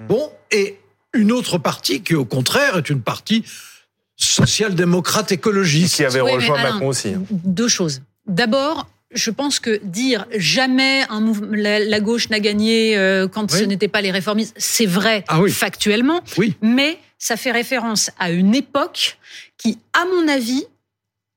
Mmh. 0.00 0.06
Bon, 0.06 0.30
et 0.50 0.78
une 1.14 1.32
autre 1.32 1.58
partie 1.58 2.02
qui, 2.02 2.14
au 2.14 2.24
contraire, 2.24 2.76
est 2.78 2.90
une 2.90 3.00
partie 3.02 3.44
social-démocrate 4.16 5.32
écologiste. 5.32 5.96
Qui 5.96 6.04
avait 6.04 6.20
Oui, 6.20 6.32
rejoint 6.32 6.58
Alain, 6.58 6.72
Macron 6.72 6.88
aussi. 6.88 7.08
hein. 7.08 7.22
Deux 7.30 7.68
choses. 7.68 8.02
D'abord, 8.26 8.88
je 9.14 9.30
pense 9.30 9.58
que 9.60 9.80
dire 9.82 10.26
jamais 10.36 11.04
un 11.10 11.20
mouvement, 11.20 11.48
la, 11.52 11.78
la 11.80 12.00
gauche 12.00 12.28
n'a 12.30 12.40
gagné 12.40 12.96
euh, 12.96 13.28
quand 13.28 13.50
Oui. 13.52 13.58
ce 13.58 13.64
n'était 13.64 13.88
pas 13.88 14.00
les 14.00 14.10
réformistes, 14.10 14.54
c'est 14.56 14.86
vrai 14.86 15.24
Ah 15.28 15.40
oui. 15.40 15.50
factuellement, 15.50 16.20
Oui. 16.38 16.54
mais 16.62 16.98
ça 17.18 17.36
fait 17.36 17.50
référence 17.52 18.10
à 18.18 18.30
une 18.30 18.54
époque 18.54 19.18
qui, 19.58 19.78
à 19.92 20.04
mon 20.06 20.28
avis, 20.28 20.64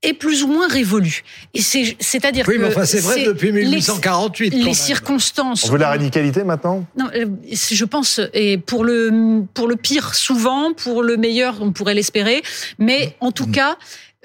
est 0.06 0.12
plus 0.14 0.42
ou 0.42 0.48
moins 0.48 0.68
révolue. 0.68 1.22
Et 1.54 1.60
c'est, 1.60 1.96
c'est-à-dire 2.00 2.44
Oui, 2.48 2.56
que 2.56 2.60
mais 2.60 2.68
enfin, 2.68 2.84
c'est 2.84 3.00
vrai 3.00 3.24
depuis 3.24 3.52
les- 3.52 3.64
1848. 3.64 4.50
quand 4.50 4.56
Les, 4.58 4.64
même. 4.64 4.74
circonstances. 4.74 5.64
On 5.64 5.72
veut 5.72 5.78
la 5.78 5.88
radicalité 5.88 6.44
maintenant 6.44 6.84
Non, 6.98 7.06
euh, 7.14 7.26
je 7.52 7.84
pense, 7.84 8.20
et 8.34 8.58
pour 8.58 8.84
le, 8.84 9.42
pour 9.54 9.68
le 9.68 9.76
pire 9.76 10.14
souvent, 10.14 10.72
pour 10.72 11.02
le 11.02 11.16
meilleur, 11.16 11.56
on 11.60 11.72
pourrait 11.72 11.94
l'espérer, 11.94 12.42
mais 12.78 13.16
en 13.20 13.32
tout 13.32 13.46
cas, 13.46 13.76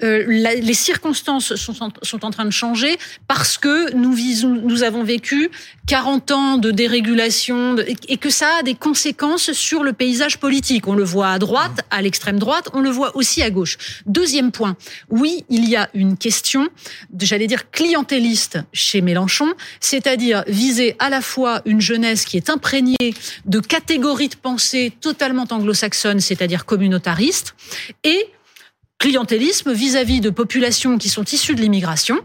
euh, 0.02 0.24
la- 0.28 0.54
les 0.54 0.74
circonstances 0.74 1.54
sont 1.56 1.82
en, 1.82 1.90
sont 2.02 2.24
en 2.24 2.30
train 2.30 2.44
de 2.44 2.50
changer 2.50 2.96
parce 3.28 3.58
que 3.58 3.92
nous, 3.94 4.12
visons, 4.12 4.48
nous 4.64 4.82
avons 4.82 5.04
vécu 5.04 5.50
40 5.86 6.30
ans 6.30 6.58
de 6.58 6.70
dérégulation 6.70 7.74
de- 7.74 7.84
et 8.08 8.16
que 8.16 8.30
ça 8.30 8.48
a 8.60 8.62
des 8.62 8.74
conséquences 8.74 9.52
sur 9.52 9.82
le 9.82 9.92
paysage 9.92 10.38
politique. 10.38 10.86
On 10.88 10.94
le 10.94 11.04
voit 11.04 11.28
à 11.30 11.38
droite, 11.38 11.80
à 11.90 12.02
l'extrême 12.02 12.38
droite, 12.38 12.68
on 12.72 12.80
le 12.80 12.90
voit 12.90 13.16
aussi 13.16 13.42
à 13.42 13.50
gauche. 13.50 13.78
Deuxième 14.06 14.52
point, 14.52 14.76
oui, 15.10 15.44
il 15.48 15.68
y 15.68 15.76
a 15.76 15.88
une 15.94 16.16
question, 16.16 16.68
j'allais 17.20 17.46
dire 17.46 17.70
clientéliste 17.70 18.58
chez 18.72 19.00
Mélenchon, 19.00 19.52
c'est-à-dire 19.80 20.44
viser 20.46 20.96
à 20.98 21.10
la 21.10 21.20
fois 21.20 21.62
une 21.66 21.80
jeunesse 21.80 22.24
qui 22.24 22.36
est 22.36 22.50
imprégnée 22.50 23.14
de 23.46 23.60
catégories 23.60 24.28
de 24.28 24.36
pensée 24.36 24.92
totalement 25.00 25.46
anglo-saxonnes, 25.50 26.20
c'est-à-dire 26.20 26.64
communautaristes, 26.64 27.54
et 28.04 28.26
clientélisme 29.02 29.72
vis-à-vis 29.72 30.20
de 30.20 30.30
populations 30.30 30.96
qui 30.96 31.08
sont 31.08 31.24
issues 31.24 31.56
de 31.56 31.60
l'immigration. 31.60 32.20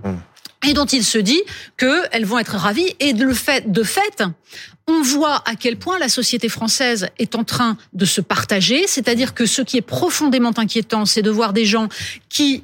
Et 0.67 0.73
dont 0.73 0.85
il 0.85 1.03
se 1.03 1.17
dit 1.17 1.41
qu'elles 1.75 2.25
vont 2.25 2.37
être 2.37 2.55
ravies. 2.55 2.95
Et 2.99 3.13
de, 3.13 3.23
le 3.23 3.33
fait, 3.33 3.71
de 3.71 3.81
fait, 3.81 4.23
on 4.87 5.01
voit 5.01 5.41
à 5.45 5.55
quel 5.55 5.77
point 5.77 5.97
la 5.97 6.07
société 6.07 6.49
française 6.49 7.09
est 7.17 7.33
en 7.35 7.43
train 7.43 7.77
de 7.93 8.05
se 8.05 8.21
partager. 8.21 8.85
C'est-à-dire 8.85 9.33
que 9.33 9.47
ce 9.47 9.63
qui 9.63 9.77
est 9.77 9.81
profondément 9.81 10.51
inquiétant, 10.55 11.05
c'est 11.05 11.23
de 11.23 11.31
voir 11.31 11.51
des 11.51 11.65
gens 11.65 11.89
qui 12.29 12.63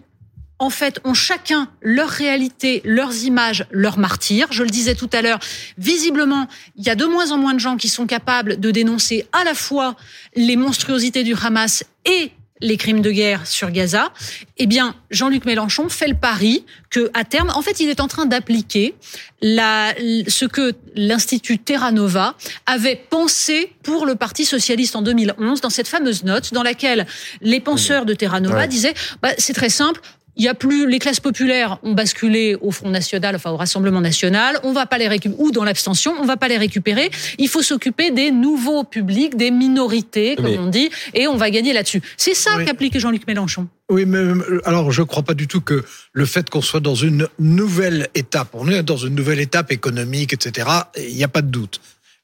en 0.60 0.70
fait, 0.70 1.01
ont 1.03 1.15
chacun 1.15 1.67
leur 1.82 2.08
réalité, 2.08 2.82
leurs 2.86 3.24
images, 3.24 3.65
leurs 3.72 3.98
martyrs. 3.98 4.48
Je 4.51 4.63
le 4.63 4.70
disais 4.70 4.96
tout 4.96 5.10
à 5.12 5.22
l'heure, 5.22 5.39
visiblement, 5.77 6.48
il 6.77 6.86
y 6.86 6.89
a 6.89 6.96
de 6.96 7.05
moins 7.05 7.32
en 7.32 7.38
moins 7.38 7.53
de 7.53 7.60
gens 7.60 7.75
qui 7.75 7.89
sont 7.89 8.05
capables 8.05 8.60
de 8.60 8.72
dénoncer 8.72 9.25
à 9.34 9.43
la 9.43 9.55
fois 9.55 9.96
les 10.36 10.55
monstruosités 10.55 11.24
du 11.24 11.36
Hamas 11.36 11.84
et 12.05 12.32
les 12.63 12.77
crimes 12.77 13.01
de 13.01 13.12
guerre 13.12 13.46
sur 13.46 13.70
Gaza, 13.72 14.12
eh 14.58 14.65
bien, 14.65 14.96
Jean-Luc 15.12 15.43
Mélenchon 15.46 15.89
fait 15.89 16.08
le 16.08 16.15
pari 16.15 16.65
que, 16.89 17.12
à 17.13 17.25
terme, 17.25 17.51
en 17.53 17.62
fait, 17.62 17.79
il 17.82 17.89
est 17.89 18.00
en 18.00 18.08
train 18.08 18.25
d'appliquer 18.25 18.96
la, 19.41 19.93
ce 20.27 20.46
que 20.46 20.74
l'Institut 20.96 21.58
Terra 21.60 21.91
Nova 21.91 22.36
avait 22.65 22.96
pensé 23.10 23.74
pour 23.84 24.05
le 24.05 24.15
Parti 24.15 24.46
socialiste 24.46 24.96
en 24.96 25.01
2011, 25.01 25.60
dans 25.60 25.70
cette 25.70 25.89
fameuse 25.89 26.24
note 26.24 26.53
dans 26.53 26.63
laquelle 26.63 27.05
les 27.41 27.60
penseurs 27.60 28.05
de 28.05 28.13
Terra 28.13 28.39
Nova 28.39 28.60
Ouais. 28.60 28.67
disaient, 28.67 28.93
bah, 29.22 29.32
c'est 29.38 29.53
très 29.53 29.70
simple, 29.70 30.00
il 30.35 30.43
y 30.43 30.47
a 30.47 30.53
plus 30.53 30.89
les 30.89 30.99
classes 30.99 31.19
populaires 31.19 31.77
ont 31.83 31.93
basculé 31.93 32.55
au 32.61 32.71
Front 32.71 32.89
National, 32.89 33.35
enfin 33.35 33.51
au 33.51 33.57
Rassemblement 33.57 34.01
National. 34.01 34.59
On 34.63 34.73
va 34.73 34.85
pas 34.85 34.97
les 34.97 35.07
récupérer 35.07 35.41
ou 35.41 35.51
dans 35.51 35.63
l'abstention, 35.63 36.13
on 36.19 36.25
va 36.25 36.37
pas 36.37 36.47
les 36.47 36.57
récupérer. 36.57 37.09
Il 37.37 37.47
faut 37.47 37.61
s'occuper 37.61 38.11
des 38.11 38.31
nouveaux 38.31 38.83
publics, 38.83 39.35
des 39.37 39.51
minorités, 39.51 40.35
comme 40.35 40.45
Mais- 40.45 40.57
on 40.57 40.67
dit, 40.67 40.89
et 41.13 41.27
on 41.27 41.35
va 41.37 41.49
gagner 41.49 41.73
là-dessus. 41.73 42.01
C'est 42.17 42.33
ça 42.33 42.51
Oui. 42.57 42.65
qu'applique 42.65 42.97
Jean-Luc 42.97 43.27
Mélenchon. 43.27 43.67
Oui, 43.89 44.05
mais 44.05 44.17
euh, 44.17 44.61
alors 44.65 44.91
je 44.91 45.01
ne 45.01 45.05
crois 45.05 45.23
pas 45.23 45.33
du 45.33 45.47
tout 45.47 45.61
que 45.61 45.83
le 46.13 46.25
fait 46.25 46.49
qu'on 46.49 46.61
soit 46.61 46.79
dans 46.79 46.95
une 46.95 47.27
nouvelle 47.37 48.07
étape, 48.15 48.49
on 48.53 48.67
est 48.69 48.81
dans 48.81 48.97
une 48.97 49.13
nouvelle 49.15 49.39
étape 49.39 49.71
économique, 49.71 50.33
etc., 50.33 50.67
il 50.97 51.15
n'y 51.15 51.23
a 51.23 51.27
pas 51.27 51.41
de 51.41 51.47
doute. 51.51 51.79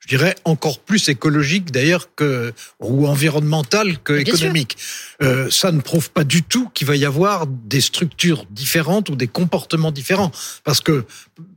Je 0.09 0.17
dirais 0.17 0.33
encore 0.43 0.79
plus 0.79 1.07
écologique 1.07 1.71
d'ailleurs 1.71 2.15
que 2.15 2.51
ou 2.79 3.05
environnemental 3.05 3.99
que 3.99 4.13
économique. 4.13 4.75
Euh, 5.21 5.51
ça 5.51 5.71
ne 5.71 5.81
prouve 5.81 6.09
pas 6.09 6.23
du 6.23 6.41
tout 6.41 6.67
qu'il 6.73 6.87
va 6.87 6.95
y 6.95 7.05
avoir 7.05 7.45
des 7.45 7.79
structures 7.79 8.45
différentes 8.49 9.09
ou 9.09 9.15
des 9.15 9.27
comportements 9.27 9.91
différents, 9.91 10.31
parce 10.63 10.81
que 10.81 11.05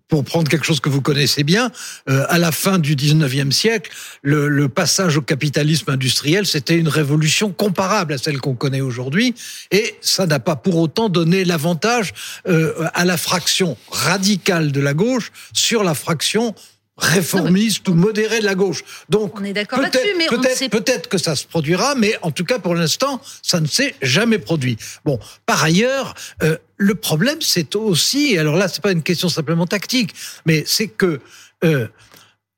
pour 0.09 0.25
prendre 0.25 0.51
quelque 0.51 0.67
chose 0.67 0.81
que 0.81 0.91
vous 0.91 1.01
connaissez 1.01 1.43
bien, 1.43 1.71
euh, 2.11 2.27
à 2.29 2.37
la 2.37 2.53
fin 2.53 2.79
du 2.79 2.95
19e 2.95 3.51
siècle, 3.51 3.91
le, 4.21 4.49
le 4.49 4.69
passage 4.69 5.17
au 5.17 5.23
capitalisme 5.23 5.91
industriel, 5.91 6.45
c'était 6.45 6.77
une 6.77 6.89
révolution 6.89 7.51
comparable 7.51 8.13
à 8.13 8.19
celle 8.19 8.39
qu'on 8.39 8.55
connaît 8.55 8.83
aujourd'hui, 8.83 9.35
et 9.71 9.95
ça 10.03 10.27
n'a 10.27 10.39
pas 10.39 10.57
pour 10.57 10.77
autant 10.77 11.09
donné 11.09 11.47
l'avantage 11.47 12.13
euh, 12.47 12.87
à 12.93 13.07
la 13.07 13.17
fraction 13.17 13.79
radicale 13.91 14.73
de 14.73 14.81
la 14.83 14.93
gauche 14.93 15.33
sur 15.55 15.83
la 15.83 15.95
fraction 15.95 16.55
réformiste 16.99 17.89
ou 17.89 17.95
modérée 17.95 18.41
de 18.41 18.45
la 18.45 18.55
gauche. 18.55 18.85
Donc 19.09 19.39
On 19.41 19.45
est 19.45 19.53
d'accord 19.53 19.79
peut-être 19.79 19.95
là-dessus, 19.95 20.15
mais 20.19 20.27
on 20.31 20.37
ne 20.37 20.43
peut-être 20.43 20.57
sait 20.57 20.69
peut-être 20.69 21.09
que 21.09 21.19
ça 21.19 21.35
se 21.37 21.47
produira, 21.47 21.95
mais 21.95 22.17
en 22.23 22.31
tout 22.31 22.45
cas 22.45 22.59
pour 22.59 22.75
l'instant, 22.75 23.21
ça 23.43 23.61
ne 23.61 23.67
s'est 23.67 23.95
jamais 24.03 24.39
produit. 24.39 24.77
Bon, 25.05 25.19
par 25.47 25.63
ailleurs, 25.65 26.15
euh, 26.43 26.57
le 26.77 26.95
problème 26.95 27.39
c'est 27.41 27.75
aussi, 27.77 28.37
alors 28.37 28.57
là 28.57 28.69
c'est 28.69 28.83
pas 28.83 28.93
une 28.93 29.03
question 29.03 29.29
simplement 29.29 29.67
tactique, 29.67 30.15
mais 30.45 30.65
c'est 30.67 30.89
que 30.89 31.21
euh, 31.65 31.89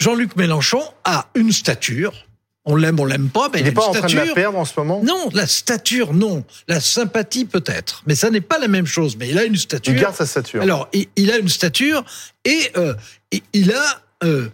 Jean-Luc 0.00 0.36
Mélenchon 0.36 0.82
a 1.04 1.28
une 1.34 1.52
stature. 1.52 2.12
On 2.66 2.76
l'aime, 2.76 2.98
on 2.98 3.04
l'aime 3.04 3.28
pas, 3.28 3.50
mais 3.52 3.60
Il 3.60 3.64
n'est 3.64 3.70
a 3.70 3.72
pas 3.74 3.82
en 3.88 3.92
train 3.92 4.00
de 4.00 4.08
stature. 4.08 4.24
la 4.26 4.34
perdre 4.34 4.58
en 4.58 4.64
ce 4.64 4.72
moment? 4.78 5.02
Non, 5.04 5.28
la 5.34 5.46
stature, 5.46 6.14
non. 6.14 6.44
La 6.66 6.80
sympathie, 6.80 7.44
peut-être. 7.44 8.02
Mais 8.06 8.14
ça 8.14 8.30
n'est 8.30 8.40
pas 8.40 8.58
la 8.58 8.68
même 8.68 8.86
chose. 8.86 9.18
Mais 9.18 9.28
il 9.28 9.38
a 9.38 9.44
une 9.44 9.56
stature. 9.56 9.92
Il 9.92 10.00
garde 10.00 10.14
sa 10.16 10.24
stature. 10.24 10.62
Alors, 10.62 10.88
il, 10.94 11.06
il 11.16 11.30
a 11.30 11.36
une 11.36 11.50
stature 11.50 12.02
et 12.46 12.70
euh, 12.78 12.94
et 13.32 13.42
il 13.52 13.70
a 13.74 14.00
euh, 14.24 14.50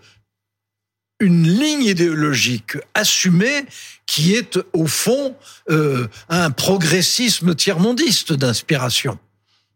une 1.21 1.47
ligne 1.47 1.85
idéologique 1.85 2.79
assumée 2.95 3.65
qui 4.07 4.35
est, 4.35 4.59
au 4.73 4.87
fond, 4.87 5.37
euh, 5.71 6.09
un 6.29 6.50
progressisme 6.50 7.55
tiers-mondiste 7.55 8.33
d'inspiration. 8.33 9.19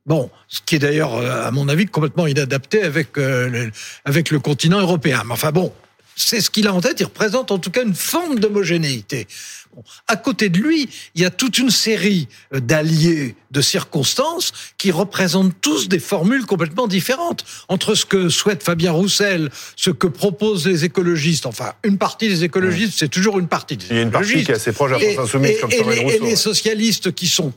Bon, 0.06 0.30
ce 0.48 0.60
qui 0.64 0.76
est 0.76 0.78
d'ailleurs, 0.78 1.14
euh, 1.14 1.46
à 1.46 1.50
mon 1.50 1.68
avis, 1.68 1.86
complètement 1.86 2.26
inadapté 2.26 2.82
avec, 2.82 3.16
le, 3.16 3.70
avec 4.04 4.30
le 4.30 4.40
continent 4.40 4.80
européen. 4.80 5.22
Mais 5.26 5.32
enfin 5.32 5.52
bon, 5.52 5.72
c'est 6.16 6.40
ce 6.40 6.50
qu'il 6.50 6.66
a 6.66 6.74
en 6.74 6.80
tête. 6.80 7.00
Il 7.00 7.04
représente 7.04 7.50
en 7.50 7.58
tout 7.58 7.70
cas 7.70 7.82
une 7.84 7.94
forme 7.94 8.38
d'homogénéité. 8.38 9.26
Bon. 9.74 9.82
À 10.06 10.16
côté 10.16 10.48
de 10.50 10.58
lui, 10.58 10.88
il 11.16 11.22
y 11.22 11.24
a 11.24 11.30
toute 11.30 11.58
une 11.58 11.70
série 11.70 12.28
euh, 12.54 12.60
d'alliés 12.60 13.34
de 13.50 13.60
circonstances 13.60 14.52
qui 14.78 14.92
représentent 14.92 15.52
tous 15.60 15.88
des 15.88 15.98
formules 15.98 16.46
complètement 16.46 16.86
différentes. 16.86 17.44
Entre 17.68 17.96
ce 17.96 18.04
que 18.06 18.28
souhaite 18.28 18.62
Fabien 18.62 18.92
Roussel, 18.92 19.50
ce 19.74 19.90
que 19.90 20.06
proposent 20.06 20.66
les 20.68 20.84
écologistes, 20.84 21.46
enfin, 21.46 21.72
une 21.82 21.98
partie 21.98 22.28
des 22.28 22.44
écologistes, 22.44 22.94
c'est 22.96 23.08
toujours 23.08 23.38
une 23.40 23.48
partie 23.48 23.76
des 23.76 23.86
Il 23.90 23.96
y 23.96 23.98
a 23.98 24.02
une 24.02 24.10
partie 24.12 24.44
qui 24.44 24.52
est 24.52 24.54
assez 24.54 24.72
proche 24.72 24.92
Et, 25.00 25.14
France 25.14 25.26
Insoumise, 25.30 25.50
et- 25.50 25.58
comme 25.58 25.72
et 25.72 25.76
Sandrine 25.78 25.94
les, 25.94 26.00
et 26.00 26.04
Rousseau. 26.18 26.24
les 26.26 26.36
socialistes 26.36 27.12
qui 27.12 27.26
sont 27.26 27.52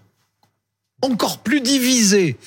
encore 1.04 1.40
plus 1.44 1.62
divisés 1.62 2.38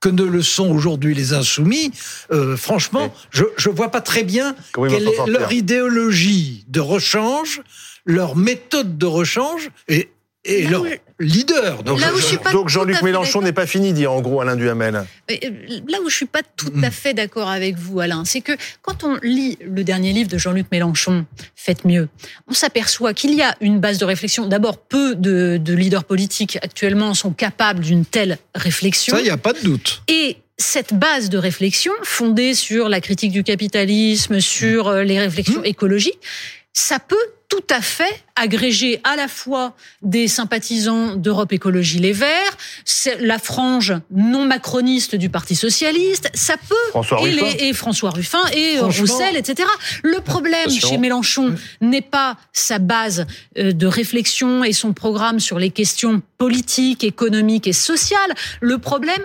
que 0.00 0.08
ne 0.08 0.24
le 0.24 0.42
sont 0.42 0.68
aujourd'hui 0.70 1.14
les 1.14 1.32
insoumis, 1.32 1.90
euh, 2.30 2.56
franchement, 2.56 3.14
je 3.30 3.44
je 3.56 3.70
vois 3.70 3.90
pas 3.90 4.00
très 4.00 4.24
bien 4.24 4.54
Comment 4.72 4.90
quelle 4.90 5.08
est 5.08 5.26
leur 5.26 5.52
idéologie 5.52 6.64
de 6.68 6.80
rechange, 6.80 7.62
leur 8.04 8.36
méthode 8.36 8.98
de 8.98 9.06
rechange 9.06 9.70
et, 9.88 10.10
et 10.46 10.62
Là 10.64 10.70
leur 10.70 10.82
où- 10.82 10.86
leader. 11.20 11.78
de 11.78 11.82
Donc, 11.84 12.00
Là 12.00 12.08
où 12.08 12.16
rechange. 12.16 12.20
je 12.22 12.26
suis 12.26 12.36
pas 12.38 12.52
donc 12.52 12.68
Jean-Luc 12.68 13.02
Mélenchon 13.02 13.40
d'accord. 13.40 13.42
n'est 13.42 13.52
pas 13.52 13.66
fini, 13.66 13.92
dit 13.92 14.06
en 14.06 14.20
gros 14.20 14.40
Alain 14.40 14.56
Duhamel. 14.56 15.04
Euh, 15.30 15.34
Là 15.88 15.98
où 16.04 16.08
je 16.08 16.14
suis 16.16 16.26
pas 16.26 16.42
tout 16.56 16.72
à 16.82 16.90
fait 16.90 17.14
d'accord 17.14 17.48
avec 17.48 17.76
vous, 17.76 18.00
Alain, 18.00 18.24
c'est 18.24 18.40
que 18.40 18.52
quand 18.82 19.04
on 19.04 19.16
lit 19.22 19.58
le 19.64 19.82
dernier 19.84 20.12
livre 20.12 20.28
de 20.30 20.38
Jean-Luc 20.38 20.66
Mélenchon, 20.72 21.24
Faites 21.54 21.84
mieux, 21.84 22.08
on 22.48 22.54
s'aperçoit 22.54 23.12
qu'il 23.12 23.34
y 23.34 23.42
a 23.42 23.56
une 23.60 23.80
base 23.80 23.98
de 23.98 24.04
réflexion. 24.04 24.46
D'abord, 24.46 24.78
peu 24.78 25.14
de, 25.16 25.58
de 25.60 25.74
leaders 25.74 26.04
politiques 26.04 26.58
actuellement 26.62 27.12
sont 27.14 27.32
capables 27.32 27.80
d'une 27.80 28.04
telle 28.04 28.38
réflexion. 28.54 29.14
Ça, 29.16 29.20
il 29.20 29.24
n'y 29.24 29.30
a 29.30 29.36
pas 29.36 29.52
de 29.52 29.60
doute. 29.60 30.02
Et 30.06 30.36
cette 30.58 30.94
base 30.94 31.28
de 31.28 31.38
réflexion, 31.38 31.92
fondée 32.02 32.54
sur 32.54 32.88
la 32.88 33.00
critique 33.00 33.32
du 33.32 33.42
capitalisme, 33.42 34.38
sur 34.40 34.88
euh, 34.88 35.02
les 35.02 35.18
réflexions 35.18 35.60
Mmh. 35.60 35.66
écologiques, 35.66 36.20
ça 36.72 36.98
peut 36.98 37.16
tout 37.48 37.62
à 37.70 37.80
fait 37.80 38.22
agrégé 38.34 39.00
à 39.04 39.16
la 39.16 39.28
fois 39.28 39.74
des 40.02 40.28
sympathisants 40.28 41.16
d'Europe 41.16 41.52
Écologie 41.52 41.98
Les 42.00 42.12
Verts, 42.12 42.56
c'est 42.84 43.18
la 43.20 43.38
frange 43.38 43.94
non 44.10 44.44
macroniste 44.44 45.14
du 45.14 45.30
Parti 45.30 45.54
Socialiste, 45.54 46.28
ça 46.34 46.56
peut 46.68 46.74
François 46.90 47.20
et, 47.22 47.30
Ruffin. 47.30 47.46
les- 47.58 47.64
et 47.68 47.72
François 47.72 48.10
Ruffin 48.10 48.42
et 48.52 48.78
euh, 48.78 48.86
Roussel, 48.86 49.36
etc. 49.36 49.68
Le 50.02 50.20
problème 50.20 50.68
chez 50.70 50.98
Mélenchon 50.98 51.54
n'est 51.80 52.02
pas 52.02 52.36
sa 52.52 52.78
base 52.78 53.26
euh, 53.58 53.72
de 53.72 53.86
réflexion 53.86 54.64
et 54.64 54.72
son 54.72 54.92
programme 54.92 55.40
sur 55.40 55.58
les 55.58 55.70
questions 55.70 56.20
politiques, 56.38 57.04
économiques 57.04 57.66
et 57.66 57.72
sociales. 57.72 58.34
Le 58.60 58.78
problème 58.78 59.24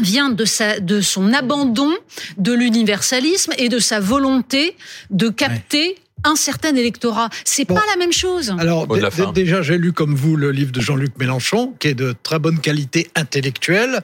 vient 0.00 0.30
de, 0.30 0.44
sa, 0.44 0.80
de 0.80 1.00
son 1.00 1.32
abandon 1.32 1.92
de 2.36 2.52
l'universalisme 2.52 3.52
et 3.58 3.68
de 3.68 3.78
sa 3.78 4.00
volonté 4.00 4.76
de 5.10 5.28
capter 5.28 5.96
un 6.24 6.36
certain 6.36 6.74
électorat. 6.74 7.28
C'est 7.44 7.66
Bon. 7.68 7.74
pas 7.74 7.84
la 7.90 7.96
même 7.96 8.12
chose. 8.12 8.54
Alors, 8.58 8.86
déjà, 9.32 9.62
j'ai 9.62 9.78
lu 9.78 9.92
comme 9.92 10.14
vous 10.14 10.36
le 10.36 10.50
livre 10.50 10.72
de 10.72 10.80
Jean-Luc 10.80 11.16
Mélenchon, 11.18 11.74
qui 11.78 11.88
est 11.88 11.94
de 11.94 12.14
très 12.22 12.38
bonne 12.38 12.58
qualité 12.60 13.10
intellectuelle. 13.14 14.02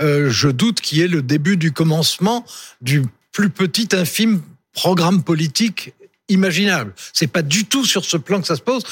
Euh, 0.00 0.30
je 0.30 0.48
doute 0.48 0.80
qu'il 0.80 0.98
y 0.98 1.02
ait 1.02 1.08
le 1.08 1.22
début 1.22 1.56
du 1.56 1.72
commencement 1.72 2.44
du 2.80 3.02
plus 3.32 3.50
petit 3.50 3.88
infime 3.92 4.42
programme 4.72 5.22
politique 5.22 5.92
imaginable. 6.28 6.92
C'est 7.12 7.26
pas 7.26 7.42
du 7.42 7.64
tout 7.64 7.84
sur 7.84 8.04
ce 8.04 8.16
plan 8.16 8.40
que 8.40 8.46
ça 8.46 8.56
se 8.56 8.62
pose, 8.62 8.82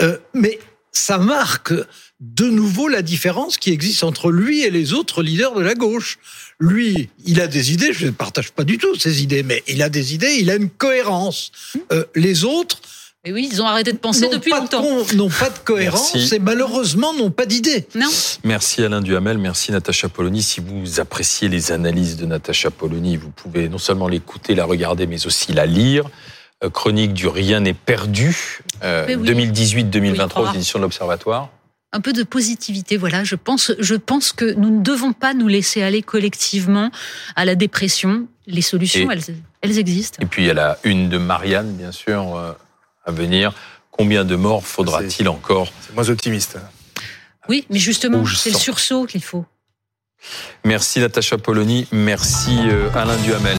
Euh, 0.00 0.16
mais 0.32 0.58
ça 0.94 1.18
marque 1.18 1.74
de 2.20 2.46
nouveau 2.46 2.88
la 2.88 3.02
différence 3.02 3.58
qui 3.58 3.70
existe 3.70 4.04
entre 4.04 4.30
lui 4.30 4.62
et 4.62 4.70
les 4.70 4.92
autres 4.94 5.22
leaders 5.22 5.54
de 5.54 5.60
la 5.60 5.74
gauche. 5.74 6.18
Lui, 6.60 7.10
il 7.26 7.40
a 7.40 7.46
des 7.48 7.72
idées, 7.72 7.92
je 7.92 8.06
ne 8.06 8.12
partage 8.12 8.52
pas 8.52 8.64
du 8.64 8.78
tout 8.78 8.94
ces 8.94 9.22
idées, 9.22 9.42
mais 9.42 9.62
il 9.66 9.82
a 9.82 9.88
des 9.88 10.14
idées, 10.14 10.36
il 10.38 10.50
a 10.50 10.54
une 10.54 10.70
cohérence. 10.70 11.50
Euh, 11.92 12.04
les 12.14 12.44
autres, 12.44 12.80
Et 13.24 13.32
oui, 13.32 13.48
ils 13.50 13.60
ont 13.60 13.66
arrêté 13.66 13.92
de 13.92 13.98
penser 13.98 14.28
depuis 14.28 14.50
pas 14.50 14.60
longtemps. 14.60 14.84
N'ont 15.14 15.28
pas 15.28 15.50
de 15.50 15.58
cohérence 15.64 16.14
Merci. 16.14 16.34
et 16.36 16.38
malheureusement 16.38 17.12
n'ont 17.14 17.30
pas 17.32 17.46
d'idée. 17.46 17.86
Non 17.96 18.08
Merci 18.44 18.82
Alain 18.84 19.00
Duhamel, 19.00 19.38
merci 19.38 19.72
Natacha 19.72 20.08
Polony. 20.08 20.42
Si 20.42 20.60
vous 20.60 21.00
appréciez 21.00 21.48
les 21.48 21.72
analyses 21.72 22.16
de 22.16 22.26
Natacha 22.26 22.70
Polony, 22.70 23.16
vous 23.16 23.30
pouvez 23.30 23.68
non 23.68 23.78
seulement 23.78 24.08
l'écouter, 24.08 24.54
la 24.54 24.64
regarder, 24.64 25.06
mais 25.06 25.26
aussi 25.26 25.52
la 25.52 25.66
lire. 25.66 26.04
Euh, 26.64 26.70
Chronique 26.70 27.12
du 27.12 27.28
Rien 27.28 27.60
n'est 27.60 27.74
perdu, 27.74 28.60
euh, 28.82 29.04
Mais 29.06 29.16
oui. 29.16 29.26
2018-2023 29.28 30.42
Oui. 30.42 30.48
aux 30.50 30.54
éditions 30.54 30.78
de 30.78 30.84
l'Observatoire. 30.84 31.50
un 31.92 32.00
peu 32.00 32.12
de 32.12 32.24
positivité. 32.24 32.96
Voilà, 32.96 33.22
je 33.22 33.36
pense, 33.36 33.70
je 33.78 33.94
pense 33.94 34.32
que 34.32 34.52
nous 34.54 34.68
ne 34.78 34.82
devons 34.82 35.12
pas 35.12 35.32
nous 35.32 35.46
laisser 35.46 35.80
aller 35.80 36.02
collectivement 36.02 36.90
à 37.36 37.44
la 37.44 37.54
dépression. 37.54 38.26
Les 38.48 38.62
solutions, 38.62 39.08
Et- 39.10 39.14
elles, 39.14 39.36
elles 39.62 39.78
existent. 39.78 40.18
Et 40.20 40.26
puis 40.26 40.42
il 40.42 40.46
y 40.46 40.50
a 40.50 40.54
la 40.54 40.76
une 40.82 41.08
de 41.08 41.18
Marianne, 41.18 41.72
bien 41.76 41.92
sûr, 41.92 42.34
euh, 42.36 42.52
à 43.06 43.12
venir. 43.12 43.52
Combien 43.92 44.24
de 44.24 44.34
morts 44.34 44.66
faudra-t-il 44.66 45.28
encore? 45.28 45.68
C'est 45.86 45.94
moins 45.94 46.08
optimiste. 46.10 46.58
Oui, 47.48 47.64
mais 47.70 47.78
justement, 47.78 48.24
c'est 48.26 48.50
le 48.50 48.58
sursaut 48.58 49.06
qu'il 49.06 49.22
faut. 49.22 49.44
Merci 50.64 50.98
Natacha 51.00 51.38
Polony, 51.38 51.86
merci 51.92 52.56
euh, 52.66 52.88
Alain 52.94 53.16
Duhamel. 53.18 53.52